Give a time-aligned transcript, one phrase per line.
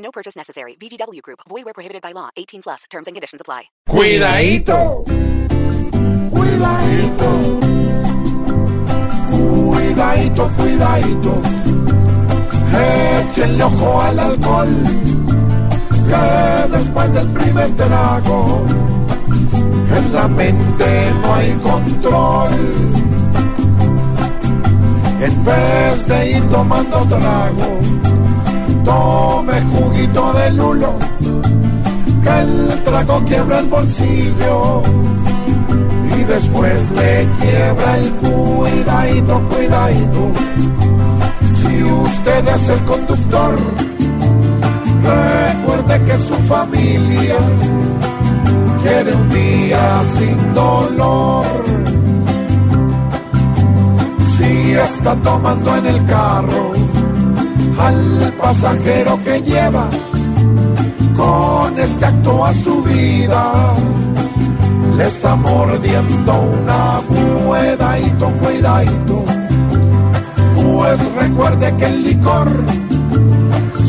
[0.00, 0.76] No purchase necessary.
[0.80, 1.40] VGW Group.
[1.48, 2.30] Void where prohibited by law.
[2.36, 2.84] 18 plus.
[2.90, 3.64] Terms and conditions apply.
[3.88, 5.04] Cuidadito.
[6.30, 7.60] Cuidadito.
[9.30, 11.42] Cuidadito, cuidadito.
[12.72, 14.68] Échenle ojo al alcohol.
[16.08, 18.66] Que después del primer trago,
[19.96, 22.50] en la mente no hay control.
[25.20, 27.80] En vez de ir tomando trago,
[28.84, 30.92] tome juguito de lulo,
[32.22, 34.82] que el trago quiebra el bolsillo
[36.16, 40.32] y después le quiebra el cuidadito, cuidadito.
[41.58, 43.58] Si usted es el conductor,
[45.04, 47.36] recuerde que su familia
[48.82, 51.44] quiere un día sin dolor.
[54.36, 56.72] Si está tomando en el carro
[57.80, 59.88] al pasajero que lleva
[61.16, 63.52] con este acto a su vida,
[64.96, 69.24] le está mordiendo una cuidadito, cuidadito.
[70.56, 72.48] Pues recuerde que el licor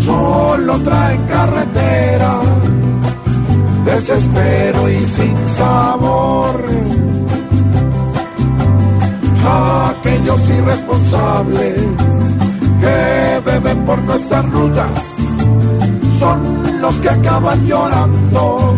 [0.05, 2.39] solo trae carretera,
[3.85, 6.63] desespero y sin sabor.
[9.43, 12.10] Aquellos irresponsables
[12.81, 14.89] que beben por nuestras rutas
[16.19, 18.75] son los que acaban llorando.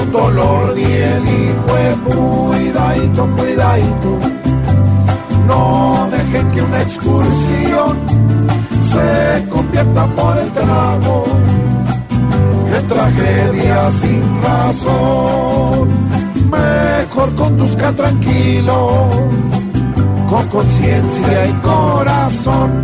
[0.00, 4.10] Un dolor y el hijo de cuidadito, cuidadito.
[5.46, 7.98] No dejen que una excursión
[8.92, 11.24] se convierta por el trago
[12.78, 15.88] en tragedia sin razón.
[16.50, 19.08] Mejor conduzca tranquilo,
[20.32, 22.82] con conciencia y corazón.